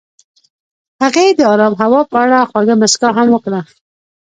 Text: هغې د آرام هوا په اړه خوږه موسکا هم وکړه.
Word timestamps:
هغې 1.01 1.25
د 1.37 1.39
آرام 1.53 1.73
هوا 1.81 2.01
په 2.11 2.15
اړه 2.23 2.47
خوږه 2.49 2.75
موسکا 2.81 3.09
هم 3.17 3.27
وکړه. 3.31 3.61